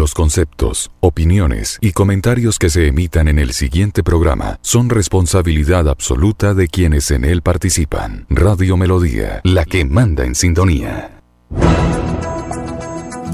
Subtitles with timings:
[0.00, 6.54] Los conceptos, opiniones y comentarios que se emitan en el siguiente programa son responsabilidad absoluta
[6.54, 8.24] de quienes en él participan.
[8.30, 11.20] Radio Melodía, la que manda en sintonía.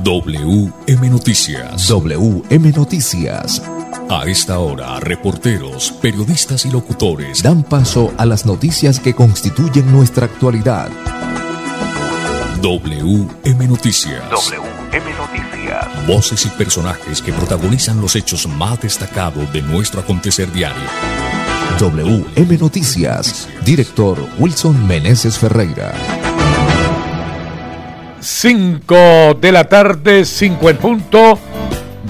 [0.02, 1.86] WM Noticias.
[1.86, 3.62] WM Noticias.
[4.10, 10.26] A esta hora, reporteros, periodistas y locutores dan paso a las noticias que constituyen nuestra
[10.26, 10.90] actualidad.
[12.60, 14.20] WM Noticias.
[14.32, 15.45] WM Noticias.
[16.06, 20.82] Voces y personajes que protagonizan los hechos más destacados de nuestro acontecer diario.
[21.78, 23.48] WM Noticias.
[23.64, 25.92] Director Wilson Meneses Ferreira.
[28.20, 31.38] 5 de la tarde, 5 en punto.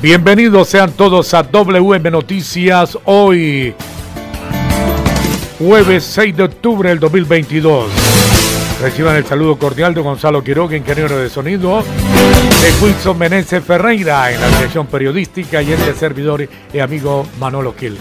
[0.00, 3.74] Bienvenidos sean todos a WM Noticias hoy,
[5.58, 8.25] jueves 6 de octubre del 2022.
[8.80, 14.38] Reciban el saludo cordial de Gonzalo Quiroga, ingeniero de sonido, de Wilson Meneses Ferreira en
[14.38, 17.96] la dirección periodística y este servidor y amigo Manolo Gil.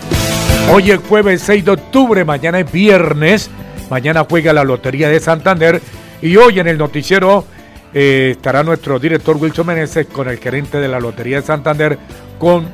[0.73, 3.50] Hoy es jueves 6 de octubre, mañana es viernes,
[3.89, 5.81] mañana juega la Lotería de Santander
[6.22, 7.45] y hoy en el noticiero
[7.94, 11.97] eh, estará nuestro director Wilson Meneses con el gerente de la Lotería de Santander
[12.38, 12.67] con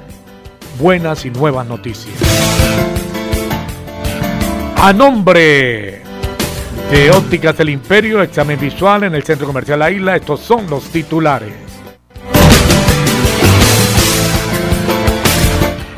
[0.80, 2.16] buenas y nuevas noticias.
[4.78, 6.01] A nombre
[6.92, 10.84] de Ópticas del Imperio, examen visual en el Centro Comercial La Isla, estos son los
[10.92, 11.54] titulares.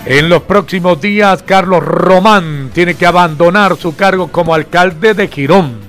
[0.06, 5.80] En los próximos días, Carlos Román tiene que abandonar su cargo como alcalde de Girón.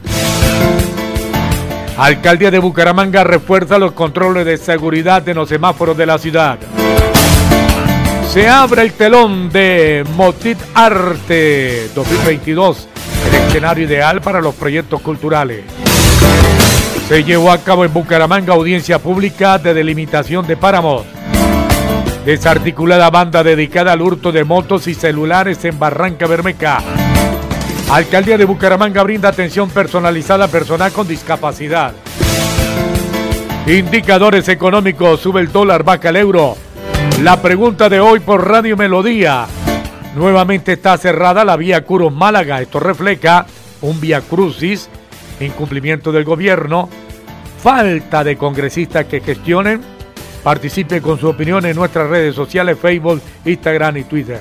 [1.99, 6.59] Alcaldía de Bucaramanga refuerza los controles de seguridad en los semáforos de la ciudad.
[8.33, 12.89] Se abre el telón de Motit Arte 2022,
[13.35, 15.65] escenario ideal para los proyectos culturales.
[17.09, 21.05] Se llevó a cabo en Bucaramanga audiencia pública de delimitación de páramos.
[22.25, 26.83] Desarticulada banda dedicada al hurto de motos y celulares en Barranca Bermeca.
[27.91, 31.93] Alcaldía de Bucaramanga brinda atención personalizada a personal con discapacidad.
[33.67, 36.57] Indicadores económicos, sube el dólar, baja el euro.
[37.23, 39.47] La pregunta de hoy por Radio Melodía.
[40.15, 42.61] Nuevamente está cerrada la vía Curos Málaga.
[42.61, 43.47] Esto refleja
[43.81, 44.89] un vía crucis,
[45.41, 46.89] incumplimiento del gobierno,
[47.61, 49.81] falta de congresistas que gestionen.
[50.45, 54.39] Participe con su opinión en nuestras redes sociales, Facebook, Instagram y Twitter.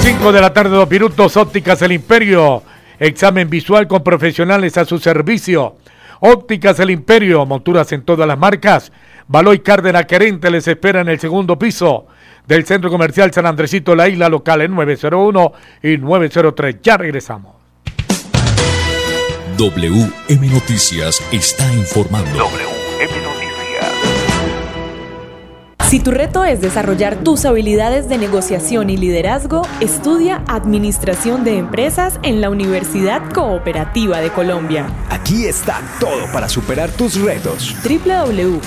[0.00, 2.62] 5 de la tarde, dos minutos, ópticas El Imperio.
[2.98, 5.76] Examen visual con profesionales a su servicio.
[6.20, 8.90] Ópticas El Imperio, monturas en todas las marcas.
[9.26, 12.06] Baloy Cárdenas Querente les espera en el segundo piso
[12.46, 16.76] del Centro Comercial San Andresito La Isla, local en 901 y 903.
[16.82, 17.56] Ya regresamos.
[19.56, 22.30] WM Noticias está informando.
[22.36, 23.41] WM Noticias.
[25.92, 32.18] Si tu reto es desarrollar tus habilidades de negociación y liderazgo, estudia Administración de Empresas
[32.22, 34.86] en la Universidad Cooperativa de Colombia.
[35.10, 37.76] Aquí está todo para superar tus retos.
[37.84, 38.62] www.ucc.edu.co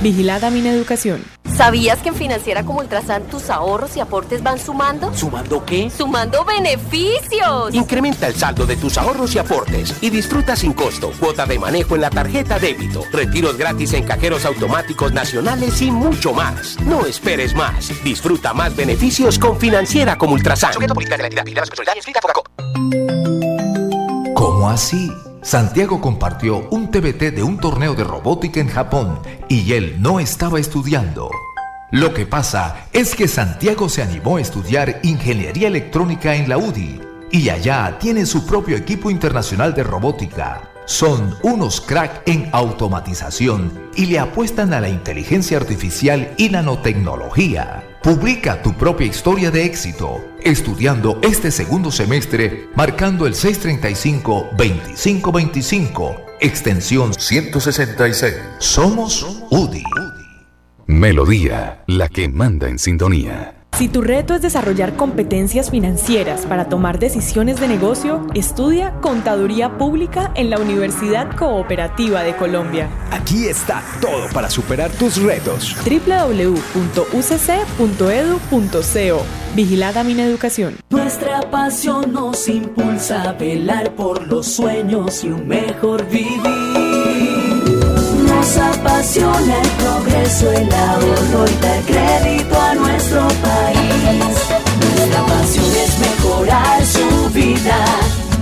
[0.00, 1.20] Vigilada Mineducación.
[1.60, 5.14] ¿Sabías que en Financiera como Ultrasan tus ahorros y aportes van sumando?
[5.14, 5.90] ¿Sumando qué?
[5.90, 7.74] ¡Sumando beneficios!
[7.74, 11.96] Incrementa el saldo de tus ahorros y aportes y disfruta sin costo cuota de manejo
[11.96, 16.78] en la tarjeta débito, retiros gratis en cajeros automáticos nacionales y mucho más.
[16.82, 17.90] No esperes más.
[18.04, 20.72] Disfruta más beneficios con Financiera como Ultrasan.
[24.34, 25.10] ¿Cómo así?
[25.42, 30.60] Santiago compartió un TBT de un torneo de robótica en Japón y él no estaba
[30.60, 31.30] estudiando.
[31.90, 37.00] Lo que pasa es que Santiago se animó a estudiar ingeniería electrónica en la UDI
[37.32, 40.69] y allá tiene su propio equipo internacional de robótica.
[40.90, 47.84] Son unos crack en automatización y le apuestan a la inteligencia artificial y nanotecnología.
[48.02, 58.34] Publica tu propia historia de éxito estudiando este segundo semestre marcando el 635-2525, extensión 166.
[58.58, 59.84] Somos UDI.
[60.86, 63.59] Melodía, la que manda en sintonía.
[63.80, 70.32] Si tu reto es desarrollar competencias financieras para tomar decisiones de negocio, estudia Contaduría Pública
[70.34, 72.90] en la Universidad Cooperativa de Colombia.
[73.10, 75.74] Aquí está todo para superar tus retos.
[75.82, 76.76] www.ucc.edu.co
[79.56, 80.76] Vigilada Mineducación.
[80.90, 86.79] Nuestra pasión nos impulsa a velar por los sueños y un mejor vivir.
[88.40, 94.24] Nos apasiona el progreso, el ahorro y dar crédito a nuestro país.
[94.80, 97.84] Nuestra pasión es mejorar su vida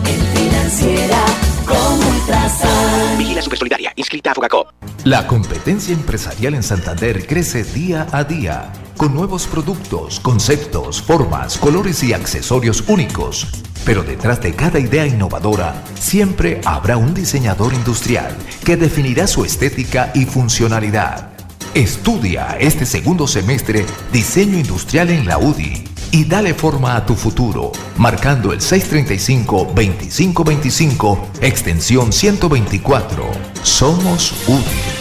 [0.07, 1.19] en financiera
[1.67, 3.19] como Ultrasan.
[3.19, 4.69] Vigila Supersolidaria, inscrita a Fogacop.
[5.03, 12.03] La competencia empresarial en Santander crece día a día, con nuevos productos, conceptos, formas, colores
[12.03, 13.47] y accesorios únicos.
[13.87, 20.13] Pero detrás de cada idea innovadora, siempre habrá un diseñador industrial que definirá su estética
[20.15, 21.31] y funcionalidad.
[21.75, 27.73] Estudia este segundo semestre diseño industrial en la UDI y dale forma a tu futuro,
[27.97, 33.25] marcando el 635-2525, extensión 124.
[33.63, 34.98] Somos UDI.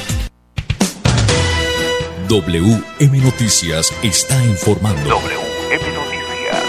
[2.30, 5.10] WM Noticias está informando.
[5.10, 6.66] WM Noticias.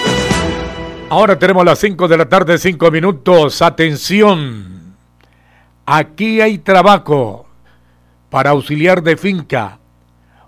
[1.10, 3.60] Ahora tenemos las 5 de la tarde, 5 minutos.
[3.60, 4.94] Atención.
[5.84, 7.48] Aquí hay trabajo
[8.30, 9.80] para auxiliar de finca.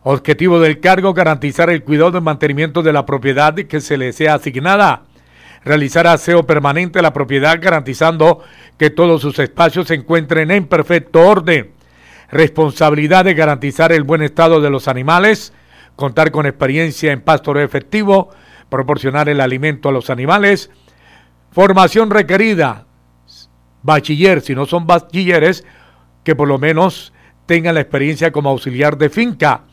[0.05, 4.35] Objetivo del cargo, garantizar el cuidado y mantenimiento de la propiedad que se le sea
[4.35, 5.03] asignada.
[5.65, 8.45] Realizar aseo permanente a la propiedad, garantizando
[8.79, 11.80] que todos sus espacios se encuentren en perfecto orden
[12.33, 15.53] responsabilidad de garantizar el buen estado de los animales,
[15.97, 18.31] contar con experiencia en pastoreo efectivo,
[18.69, 20.71] proporcionar el alimento a los animales,
[21.51, 22.87] formación requerida,
[23.83, 25.65] bachiller, si no son bachilleres,
[26.25, 27.13] que por lo menos
[27.47, 29.65] tengan la experiencia como auxiliar de finca.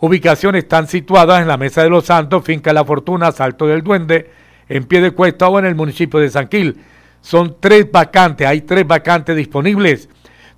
[0.00, 4.30] Ubicaciones están situadas en la Mesa de los Santos, Finca La Fortuna, Salto del Duende,
[4.68, 6.80] en pie de cuesta o en el municipio de San Gil.
[7.20, 10.08] Son tres vacantes, hay tres vacantes disponibles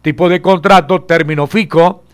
[0.02, 2.04] tipo de contrato, término fijo,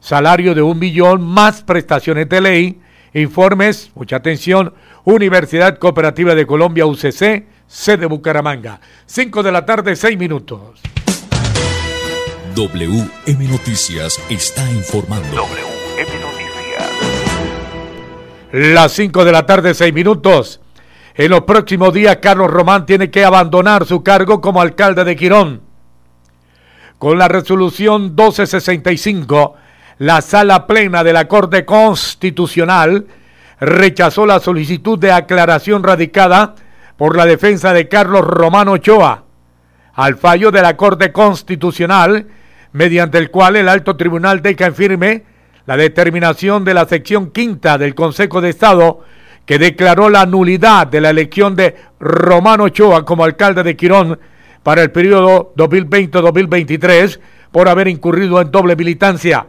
[0.00, 2.80] salario de un millón más prestaciones de ley,
[3.12, 4.72] informes, mucha atención,
[5.04, 8.80] Universidad Cooperativa de Colombia, UCC, sede Bucaramanga.
[9.06, 10.80] 5 de la tarde, 6 minutos.
[12.54, 15.28] WM Noticias está informando.
[15.34, 16.52] WM Noticias.
[18.52, 20.60] Las 5 de la tarde, 6 minutos.
[21.14, 25.71] En los próximos días, Carlos Román tiene que abandonar su cargo como alcalde de Quirón.
[27.02, 29.56] Con la resolución 1265,
[29.98, 33.08] la sala plena de la Corte Constitucional
[33.58, 36.54] rechazó la solicitud de aclaración radicada
[36.96, 39.24] por la defensa de Carlos Romano Ochoa
[39.94, 42.28] al fallo de la Corte Constitucional,
[42.70, 45.24] mediante el cual el alto tribunal deja en firme
[45.66, 49.00] la determinación de la sección quinta del Consejo de Estado
[49.44, 54.20] que declaró la nulidad de la elección de Romano Ochoa como alcalde de Quirón
[54.62, 57.20] para el periodo 2020-2023
[57.50, 59.46] por haber incurrido en doble militancia.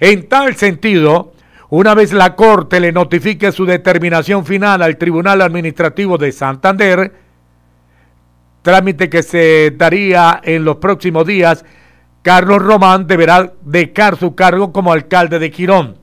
[0.00, 1.32] En tal sentido,
[1.68, 7.12] una vez la Corte le notifique su determinación final al Tribunal Administrativo de Santander,
[8.62, 11.64] trámite que se daría en los próximos días,
[12.22, 15.96] Carlos Román deberá dejar su cargo como alcalde de Quirón.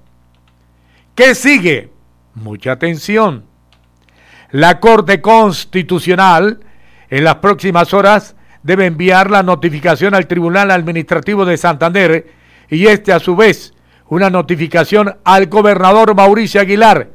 [1.16, 1.92] ¿Qué sigue?
[2.36, 3.44] Mucha atención.
[4.52, 6.60] La Corte Constitucional
[7.14, 12.26] en las próximas horas debe enviar la notificación al Tribunal Administrativo de Santander
[12.72, 13.76] y este a su vez
[14.08, 17.12] una notificación al gobernador Mauricio Aguilar,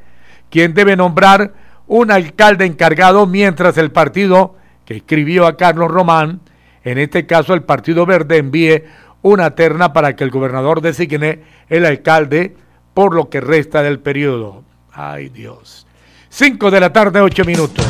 [0.50, 1.52] quien debe nombrar
[1.88, 4.54] un alcalde encargado mientras el partido
[4.84, 6.42] que escribió a Carlos Román,
[6.84, 8.84] en este caso el Partido Verde, envíe
[9.22, 12.54] una terna para que el gobernador designe el alcalde
[12.94, 14.62] por lo que resta del periodo.
[14.92, 15.88] Ay Dios.
[16.28, 17.84] Cinco de la tarde, ocho minutos.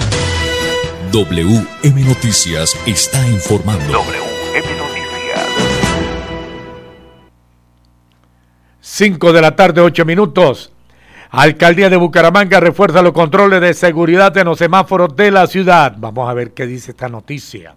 [1.13, 3.93] WM Noticias está informando.
[3.93, 5.49] WM Noticias.
[8.81, 10.71] 5 de la tarde, 8 minutos.
[11.31, 15.95] Alcaldía de Bucaramanga refuerza los controles de seguridad en los semáforos de la ciudad.
[15.97, 17.75] Vamos a ver qué dice esta noticia.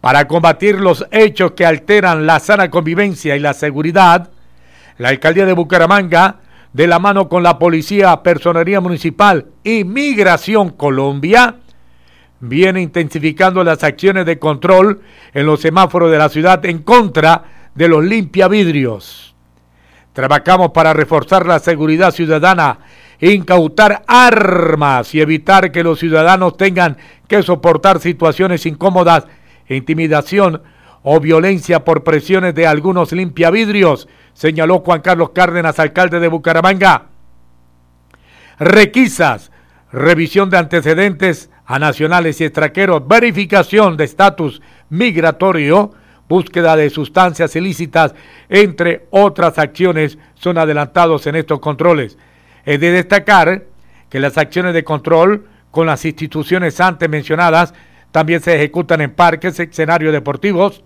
[0.00, 4.30] Para combatir los hechos que alteran la sana convivencia y la seguridad,
[4.96, 6.36] la Alcaldía de Bucaramanga,
[6.72, 11.56] de la mano con la Policía, Personería Municipal y Migración Colombia,
[12.42, 15.00] viene intensificando las acciones de control
[15.32, 17.44] en los semáforos de la ciudad en contra
[17.74, 19.36] de los limpiavidrios.
[20.12, 22.80] Trabajamos para reforzar la seguridad ciudadana,
[23.20, 26.96] incautar armas y evitar que los ciudadanos tengan
[27.28, 29.24] que soportar situaciones incómodas,
[29.68, 30.62] intimidación
[31.04, 37.06] o violencia por presiones de algunos limpiavidrios, señaló Juan Carlos Cárdenas, alcalde de Bucaramanga.
[38.58, 39.52] Requisas,
[39.92, 45.92] revisión de antecedentes a nacionales y extranjeros, verificación de estatus migratorio,
[46.28, 48.14] búsqueda de sustancias ilícitas,
[48.48, 52.18] entre otras acciones, son adelantados en estos controles.
[52.64, 53.64] Es de destacar
[54.08, 57.74] que las acciones de control con las instituciones antes mencionadas
[58.10, 60.84] también se ejecutan en parques, escenarios deportivos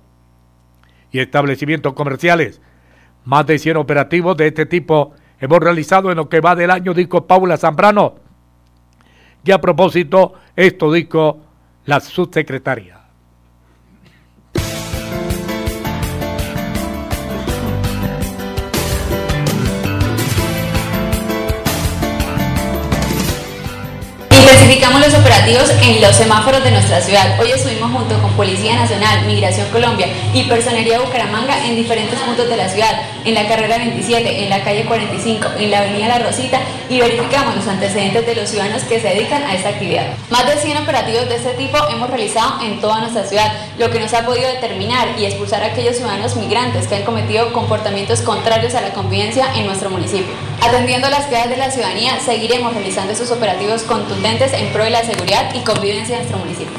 [1.11, 2.61] y establecimientos comerciales.
[3.25, 6.95] Más de 100 operativos de este tipo hemos realizado en lo que va del año,
[6.95, 8.25] dijo Paula Zambrano
[9.46, 11.40] y a propósito, esto dijo
[11.84, 13.05] la subsecretaria.
[24.86, 27.38] Los operativos en los semáforos de nuestra ciudad.
[27.38, 32.56] Hoy estuvimos junto con Policía Nacional, Migración Colombia y Personería Bucaramanga en diferentes puntos de
[32.56, 36.58] la ciudad, en la carrera 27, en la calle 45, en la avenida La Rosita
[36.88, 40.06] y verificamos los antecedentes de los ciudadanos que se dedican a esta actividad.
[40.30, 44.00] Más de 100 operativos de este tipo hemos realizado en toda nuestra ciudad, lo que
[44.00, 48.74] nos ha podido determinar y expulsar a aquellos ciudadanos migrantes que han cometido comportamientos contrarios
[48.74, 50.34] a la convivencia en nuestro municipio.
[50.62, 55.04] Atendiendo las quejas de la ciudadanía, seguiremos realizando estos operativos contundentes en pro de la
[55.04, 56.75] seguridad y convivencia de nuestro municipio.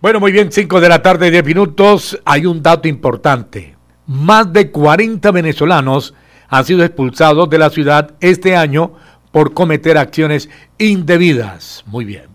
[0.00, 2.20] Bueno, muy bien, 5 de la tarde, 10 minutos.
[2.24, 3.76] Hay un dato importante.
[4.06, 6.14] Más de 40 venezolanos
[6.48, 8.92] han sido expulsados de la ciudad este año
[9.32, 11.84] por cometer acciones indebidas.
[11.86, 12.26] Muy bien.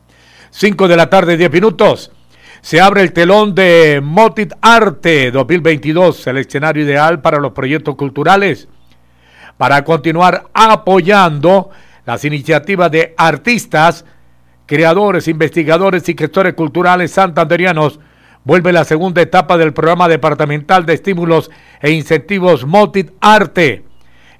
[0.51, 2.11] 5 de la tarde, 10 minutos.
[2.61, 8.69] Se abre el telón de Motit Arte 2022, el escenario ideal para los proyectos culturales,
[9.63, 11.69] para continuar apoyando
[12.05, 14.03] las iniciativas de artistas,
[14.65, 17.97] creadores, investigadores y gestores culturales santanderianos.
[18.43, 21.49] Vuelve la segunda etapa del programa departamental de estímulos
[21.81, 23.85] e incentivos Motit Arte.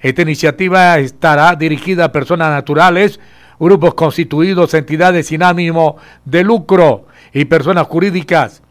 [0.00, 3.18] Esta iniciativa estará dirigida a personas naturales,
[3.58, 8.62] grupos constituidos, entidades sin ánimo de lucro, y personas jurídicas.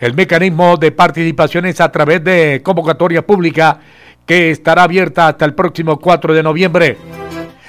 [0.00, 3.78] El mecanismo de participación es a través de convocatoria pública
[4.26, 6.96] que estará abierta hasta el próximo 4 de noviembre.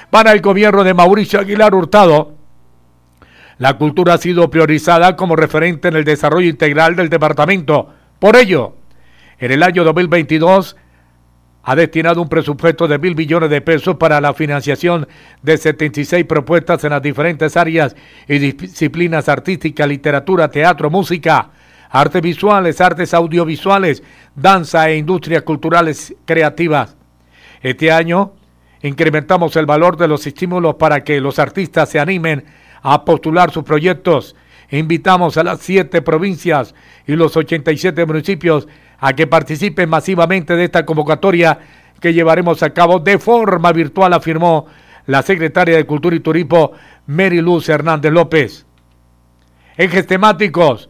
[0.09, 2.33] Para el gobierno de Mauricio Aguilar Hurtado,
[3.57, 7.89] la cultura ha sido priorizada como referente en el desarrollo integral del departamento.
[8.19, 8.75] Por ello,
[9.39, 10.75] en el año 2022
[11.63, 15.07] ha destinado un presupuesto de mil millones de pesos para la financiación
[15.43, 17.95] de 76 propuestas en las diferentes áreas
[18.27, 21.51] y disciplinas artísticas, literatura, teatro, música,
[21.91, 24.01] artes visuales, artes audiovisuales,
[24.33, 26.95] danza e industrias culturales creativas.
[27.61, 28.33] Este año
[28.81, 32.45] incrementamos el valor de los estímulos para que los artistas se animen
[32.81, 34.35] a postular sus proyectos.
[34.71, 36.73] Invitamos a las siete provincias
[37.05, 38.67] y los 87 municipios
[38.99, 41.59] a que participen masivamente de esta convocatoria
[41.99, 44.65] que llevaremos a cabo de forma virtual, afirmó
[45.07, 46.71] la secretaria de Cultura y Turismo,
[47.05, 48.65] Mary Luz Hernández López.
[49.75, 50.89] Ejes temáticos,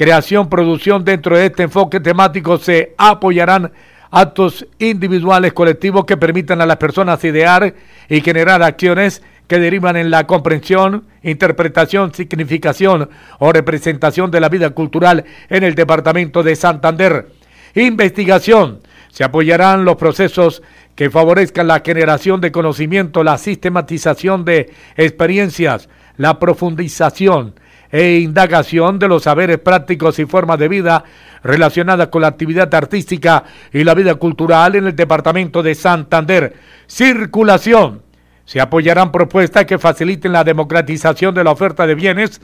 [0.00, 3.70] creación, producción dentro de este enfoque temático se apoyarán
[4.10, 7.74] actos individuales, colectivos que permitan a las personas idear
[8.08, 14.70] y generar acciones que derivan en la comprensión, interpretación, significación o representación de la vida
[14.70, 17.28] cultural en el departamento de Santander.
[17.74, 18.80] Investigación.
[19.10, 20.62] Se apoyarán los procesos
[20.94, 27.52] que favorezcan la generación de conocimiento, la sistematización de experiencias, la profundización
[27.90, 31.04] e indagación de los saberes prácticos y formas de vida
[31.42, 36.54] relacionadas con la actividad artística y la vida cultural en el departamento de Santander.
[36.86, 38.02] Circulación.
[38.44, 42.40] Se apoyarán propuestas que faciliten la democratización de la oferta de bienes,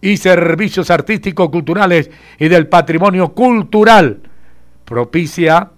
[0.00, 4.20] y servicios artísticos, culturales y del patrimonio cultural.
[4.84, 5.70] Propicia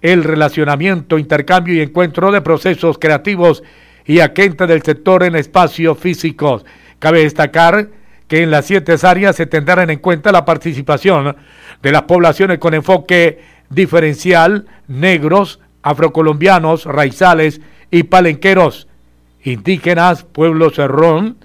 [0.00, 3.62] el relacionamiento, intercambio y encuentro de procesos creativos
[4.04, 6.64] y agentes del sector en espacios físicos.
[6.98, 7.88] Cabe destacar
[8.26, 11.36] que en las siete áreas se tendrán en cuenta la participación
[11.82, 13.40] de las poblaciones con enfoque
[13.70, 18.88] diferencial, negros, afrocolombianos, raizales y palenqueros,
[19.42, 21.38] indígenas, pueblos serrón,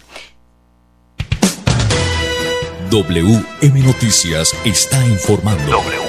[2.90, 5.72] WM Noticias está informando.
[5.72, 6.09] WM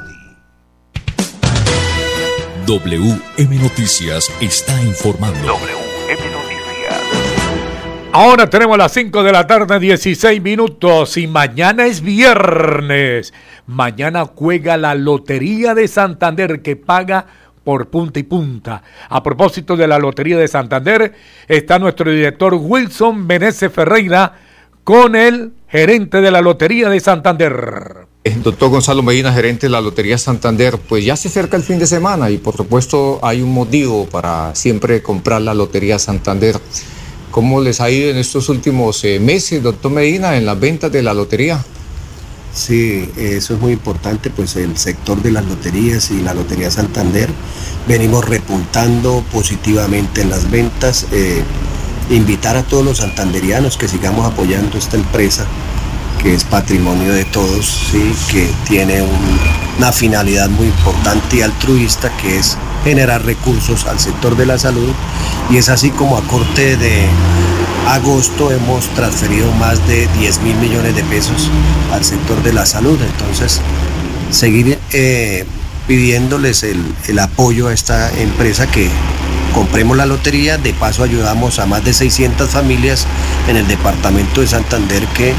[2.71, 5.45] WM Noticias está informando.
[5.45, 7.01] WM Noticias.
[8.13, 13.33] Ahora tenemos las 5 de la tarde, 16 minutos y mañana es viernes.
[13.67, 17.25] Mañana juega la Lotería de Santander que paga
[17.65, 18.83] por punta y punta.
[19.09, 21.13] A propósito de la Lotería de Santander,
[21.49, 24.31] está nuestro director Wilson Menezes Ferreira
[24.85, 28.10] con el gerente de la Lotería de Santander.
[28.23, 31.87] Doctor Gonzalo Medina, gerente de la Lotería Santander, pues ya se acerca el fin de
[31.87, 36.59] semana y por supuesto hay un motivo para siempre comprar la Lotería Santander.
[37.31, 41.01] ¿Cómo les ha ido en estos últimos eh, meses, doctor Medina, en las ventas de
[41.01, 41.65] la lotería?
[42.53, 47.29] Sí, eso es muy importante, pues el sector de las loterías y la Lotería Santander
[47.87, 51.07] venimos repuntando positivamente en las ventas.
[51.11, 51.41] Eh,
[52.11, 55.47] invitar a todos los santanderianos que sigamos apoyando esta empresa
[56.21, 58.13] que es patrimonio de todos, ¿sí?
[58.31, 59.39] que tiene un-
[59.77, 64.91] una finalidad muy importante y altruista que es generar recursos al sector de la salud
[65.49, 67.05] y es así como a corte de
[67.87, 71.49] agosto hemos transferido más de 10 mil millones de pesos
[71.91, 72.99] al sector de la salud.
[73.01, 73.59] Entonces,
[74.31, 75.45] seguir eh,
[75.87, 78.89] pidiéndoles el, el apoyo a esta empresa que
[79.53, 83.05] compremos la lotería, de paso ayudamos a más de 600 familias
[83.47, 85.33] en el departamento de Santander que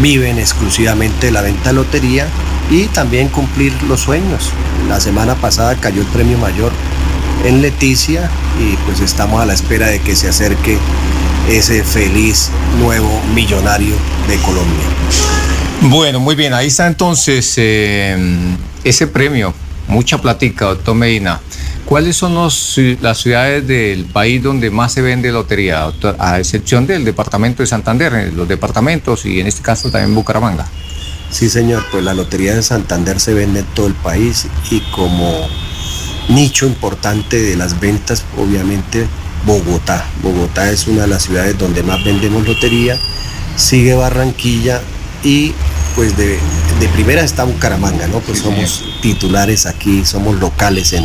[0.00, 2.26] viven exclusivamente de la venta de lotería
[2.70, 4.50] y también cumplir los sueños.
[4.88, 6.72] La semana pasada cayó el premio mayor
[7.44, 8.30] en Leticia
[8.60, 10.78] y pues estamos a la espera de que se acerque
[11.48, 13.94] ese feliz nuevo millonario
[14.28, 14.84] de Colombia.
[15.82, 18.16] Bueno, muy bien, ahí está entonces eh,
[18.84, 19.54] ese premio,
[19.86, 21.40] mucha platica, doctor Medina.
[21.88, 26.16] ¿Cuáles son los las ciudades del país donde más se vende lotería, doctor?
[26.18, 30.68] A excepción del departamento de Santander, los departamentos y en este caso también Bucaramanga.
[31.30, 35.48] Sí, señor, pues la Lotería de Santander se vende en todo el país y como
[36.28, 39.06] nicho importante de las ventas, obviamente
[39.46, 40.04] Bogotá.
[40.22, 42.98] Bogotá es una de las ciudades donde más vendemos lotería,
[43.56, 44.82] sigue Barranquilla
[45.24, 45.54] y
[45.96, 46.38] pues de,
[46.80, 48.20] de primera está Bucaramanga, ¿no?
[48.20, 51.04] Pues somos titulares aquí, somos locales en,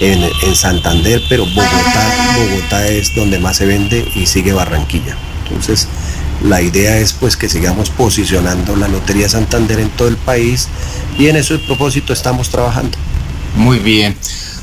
[0.00, 5.16] en, en Santander, pero Bogotá, Bogotá es donde más se vende y sigue Barranquilla.
[5.44, 5.86] Entonces,
[6.42, 10.68] la idea es pues que sigamos posicionando la Lotería Santander en todo el país
[11.18, 12.96] y en ese propósito estamos trabajando.
[13.56, 14.16] Muy bien.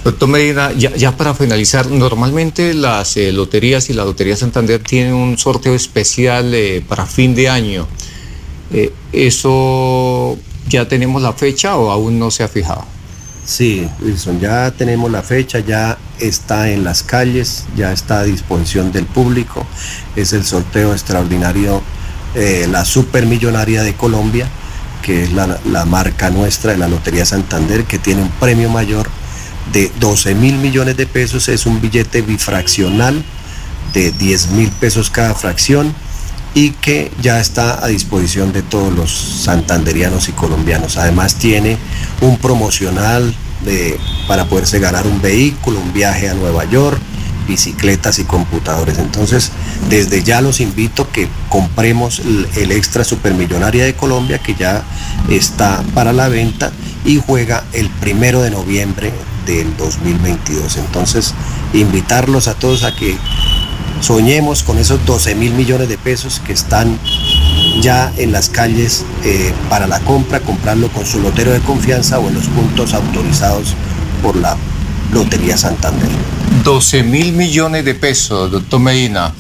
[0.04, 5.14] Doctor Medina, ya, ya para finalizar, normalmente las eh, loterías y la Lotería Santander tienen
[5.14, 7.88] un sorteo especial eh, para fin de año.
[8.72, 12.86] Eh, ¿Eso ya tenemos la fecha o aún no se ha fijado?
[13.48, 18.92] Sí, Wilson, ya tenemos la fecha, ya está en las calles, ya está a disposición
[18.92, 19.66] del público.
[20.18, 21.82] Es el sorteo extraordinario,
[22.36, 24.50] eh, la supermillonaria de Colombia,
[25.02, 29.08] que es la, la marca nuestra de la Lotería Santander, que tiene un premio mayor
[29.72, 31.48] de 12 mil millones de pesos.
[31.48, 33.24] Es un billete bifraccional
[33.94, 35.96] de 10 mil pesos cada fracción
[36.54, 40.98] y que ya está a disposición de todos los santanderianos y colombianos.
[40.98, 41.78] Además tiene
[42.22, 47.00] un promocional de, para poderse ganar un vehículo, un viaje a Nueva York,
[47.48, 48.98] bicicletas y computadores.
[48.98, 49.52] Entonces,
[49.90, 54.84] desde ya los invito que compremos el, el extra supermillonaria de Colombia que ya
[55.30, 56.72] está para la venta
[57.06, 59.12] y juega el primero de noviembre
[59.46, 60.78] del 2022.
[60.78, 61.34] Entonces,
[61.74, 63.18] invitarlos a todos a que
[64.02, 67.00] soñemos con esos 12 mil millones de pesos que están
[67.82, 72.28] ya en las calles eh, para la compra, comprarlo con su lotero de confianza o
[72.28, 73.76] en los puntos autorizados
[74.22, 74.58] por la
[75.14, 76.10] Lotería Santander.
[76.64, 79.34] 12 mil millones de pesos, doctor Medina.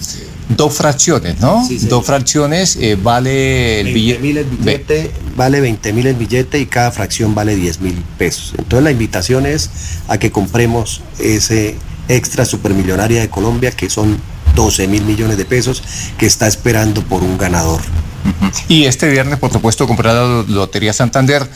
[0.49, 1.67] Dos fracciones, ¿no?
[1.89, 4.39] Dos fracciones eh, vale el billete.
[4.39, 8.53] el billete vale 20 mil el billete y cada fracción vale 10 mil pesos.
[8.58, 9.69] Entonces la invitación es
[10.08, 11.75] a que compremos ese
[12.08, 14.17] extra supermillonaria de Colombia que son
[14.56, 15.84] 12 mil millones de pesos
[16.17, 17.82] que está esperando por un ganador.
[18.68, 21.48] Y este viernes, por supuesto, comprar la Lotería Santander,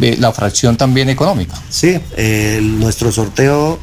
[0.00, 1.54] eh, la fracción también económica.
[1.68, 3.78] Sí, eh, nuestro sorteo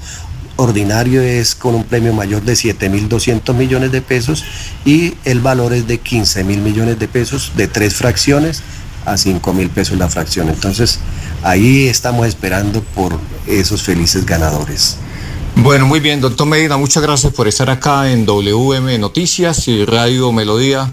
[0.56, 4.44] ordinario es con un premio mayor de 7.200 millones de pesos
[4.86, 8.62] y el valor es de 15 mil millones de pesos de tres fracciones
[9.06, 10.50] a 5 mil pesos la fracción.
[10.50, 11.00] Entonces
[11.42, 13.18] ahí estamos esperando por
[13.48, 14.98] esos felices ganadores.
[15.56, 20.32] Bueno, muy bien, doctor Medina, muchas gracias por estar acá en WM Noticias y Radio
[20.32, 20.92] Melodía.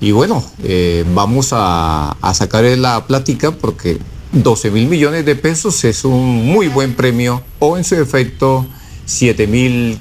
[0.00, 3.98] Y bueno, eh, vamos a, a sacar la plática porque
[4.32, 8.66] 12 mil millones de pesos es un muy buen premio o en su efecto
[9.10, 9.98] 7.500,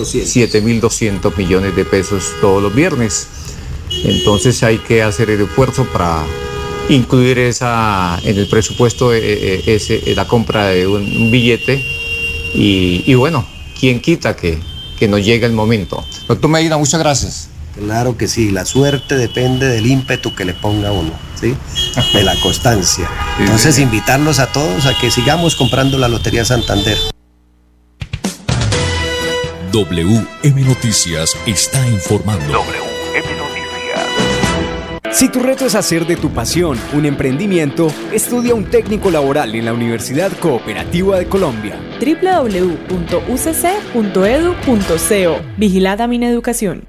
[0.00, 3.26] 7.200 millones de pesos todos los viernes.
[4.04, 6.24] Entonces hay que hacer el esfuerzo para
[6.88, 11.84] incluir esa en el presupuesto eh, eh, ese, la compra de un, billete
[12.54, 13.46] y, bueno,
[13.78, 14.58] ¿quién quita que,
[14.98, 16.02] que nos llegue el momento?
[16.26, 17.49] Doctor Medina, muchas gracias.
[17.76, 21.54] Claro que sí, la suerte depende del ímpetu que le ponga uno, ¿sí?
[22.12, 23.08] De la constancia.
[23.38, 26.98] Entonces, invitarlos a todos a que sigamos comprando la Lotería Santander.
[29.72, 32.52] WM Noticias está informando.
[32.52, 33.60] WM Noticias.
[35.12, 39.64] Si tu reto es hacer de tu pasión un emprendimiento, estudia un técnico laboral en
[39.64, 41.80] la Universidad Cooperativa de Colombia.
[42.00, 42.80] www.ucc.edu.co
[45.56, 46.88] Vigilada Mineducación.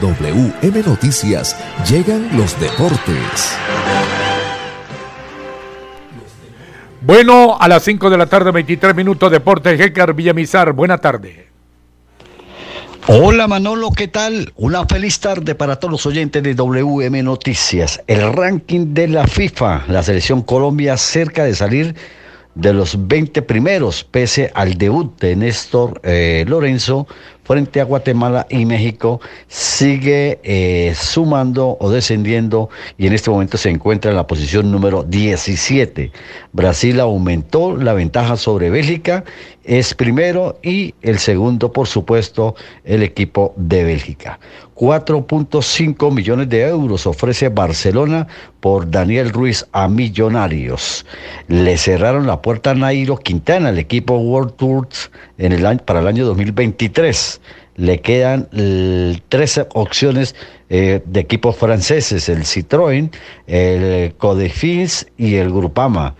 [0.00, 1.56] WM Noticias
[1.88, 3.56] llegan los deportes.
[7.00, 10.72] Bueno, a las 5 de la tarde, 23 minutos, Deportes Jecar Villamizar.
[10.72, 11.46] Buena tarde.
[13.08, 14.52] Hola Manolo, ¿qué tal?
[14.56, 18.02] Una feliz tarde para todos los oyentes de WM Noticias.
[18.08, 21.94] El ranking de la FIFA, la selección Colombia cerca de salir
[22.56, 27.06] de los 20 primeros, pese al debut de Néstor eh, Lorenzo
[27.46, 33.70] frente a Guatemala y México, sigue eh, sumando o descendiendo y en este momento se
[33.70, 36.10] encuentra en la posición número 17.
[36.52, 39.24] Brasil aumentó la ventaja sobre Bélgica,
[39.62, 42.54] es primero y el segundo, por supuesto,
[42.84, 44.38] el equipo de Bélgica.
[44.76, 48.26] 4.5 millones de euros ofrece Barcelona
[48.60, 51.06] por Daniel Ruiz a Millonarios.
[51.48, 56.06] Le cerraron la puerta a Nairo Quintana, el equipo World Tours, en el para el
[56.06, 57.40] año 2023.
[57.76, 58.48] Le quedan
[59.28, 60.34] 13 opciones
[60.70, 63.10] eh, de equipos franceses, el Citroën,
[63.46, 66.14] el Codefins y el Grupama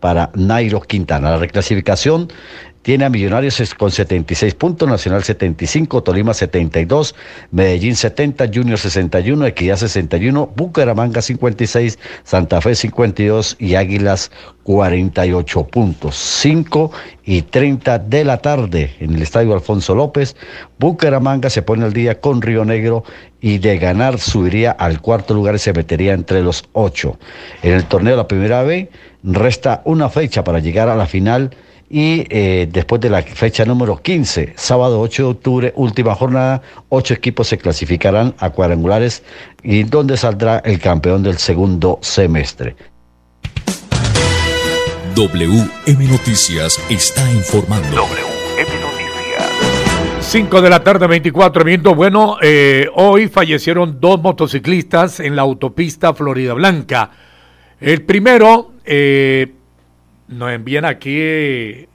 [0.00, 1.32] para Nairo Quintana.
[1.32, 2.28] La reclasificación
[2.82, 7.14] tiene a Millonarios con 76 puntos, Nacional 75, Tolima 72,
[7.52, 14.32] Medellín 70, Junior 61, Equidad 61, Bucaramanga 56, Santa Fe 52 y Águilas
[14.64, 16.16] 48 puntos.
[16.16, 16.90] 5
[17.24, 20.36] y 30 de la tarde en el Estadio Alfonso López.
[20.78, 23.04] Bucaramanga se pone al día con Río Negro
[23.40, 27.18] y de ganar subiría al cuarto lugar y se metería entre los ocho.
[27.62, 28.88] En el torneo la primera vez
[29.22, 31.50] resta una fecha para llegar a la final
[31.92, 37.12] y eh, después de la fecha número 15, sábado 8 de octubre, última jornada, ocho
[37.12, 39.22] equipos se clasificarán a cuadrangulares
[39.62, 42.76] y donde saldrá el campeón del segundo semestre.
[45.14, 47.94] WM Noticias está informando.
[47.94, 49.02] WM Noticias.
[50.20, 51.94] 5 de la tarde, 24 minutos.
[51.94, 57.10] Bueno, eh, hoy fallecieron dos motociclistas en la autopista Florida Blanca.
[57.78, 59.52] El primero, eh,
[60.32, 61.88] nos envían aquí eh,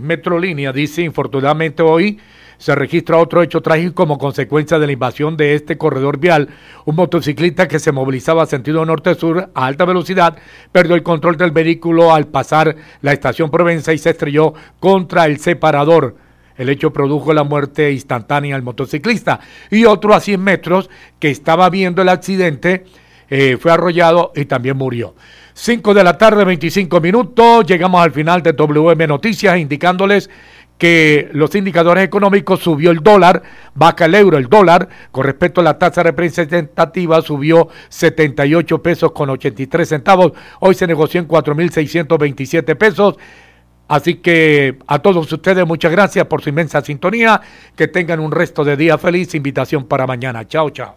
[0.00, 2.18] Metrolínea, dice, infortunadamente hoy
[2.58, 6.48] se registra otro hecho trágico como consecuencia de la invasión de este corredor vial.
[6.84, 10.36] Un motociclista que se movilizaba sentido norte-sur a alta velocidad
[10.70, 15.38] perdió el control del vehículo al pasar la estación Provenza y se estrelló contra el
[15.38, 16.16] separador.
[16.56, 21.68] El hecho produjo la muerte instantánea al motociclista y otro a 100 metros que estaba
[21.68, 22.84] viendo el accidente
[23.28, 25.16] eh, fue arrollado y también murió.
[25.54, 27.66] 5 de la tarde, 25 minutos.
[27.66, 30.30] Llegamos al final de WM Noticias indicándoles
[30.78, 35.64] que los indicadores económicos subió el dólar, baja el euro, el dólar con respecto a
[35.64, 43.16] la tasa representativa subió 78 pesos con 83 centavos, hoy se negoció en 4.627 pesos.
[43.86, 47.40] Así que a todos ustedes muchas gracias por su inmensa sintonía,
[47.76, 50.48] que tengan un resto de día feliz, invitación para mañana.
[50.48, 50.96] Chao, chao.